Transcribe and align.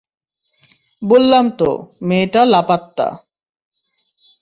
বললাম 1.01 1.45
তো, 1.49 1.69
মেয়েটা 2.01 2.41
লাপাত্তা। 2.45 3.07